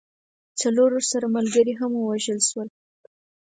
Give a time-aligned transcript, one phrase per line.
[0.61, 2.67] څلور ورسره ملګري هم ووژل سول.